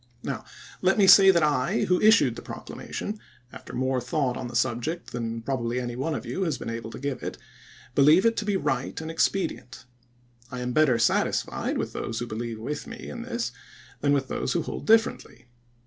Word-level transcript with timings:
Now 0.23 0.43
let 0.81 0.97
me 0.97 1.05
say 1.05 1.29
that 1.29 1.43
I, 1.43 1.83
who 1.83 2.01
issued 2.01 2.35
the 2.35 2.41
proclamation, 2.41 3.19
after 3.53 3.71
more 3.73 4.01
thought 4.01 4.35
on 4.35 4.47
the 4.47 4.55
subject 4.55 5.11
than 5.11 5.43
probably 5.43 5.79
any 5.79 5.95
one 5.95 6.15
of 6.15 6.25
you 6.25 6.41
has 6.41 6.57
been 6.57 6.71
able 6.71 6.89
to 6.89 6.97
give 6.97 7.21
it, 7.21 7.37
believe 7.93 8.25
it 8.25 8.35
to 8.37 8.45
be 8.45 8.57
right 8.57 8.99
and 8.99 9.11
expedient. 9.11 9.85
I 10.49 10.61
am 10.61 10.73
better 10.73 10.97
satisfied 10.97 11.77
with 11.77 11.93
those 11.93 12.17
who 12.17 12.25
believe 12.25 12.57
with 12.59 12.87
me 12.87 13.11
in 13.11 13.21
this 13.21 13.51
than 13.99 14.11
with 14.11 14.27
those 14.27 14.53
who 14.53 14.63
hold 14.63 14.87
differently. 14.87 15.49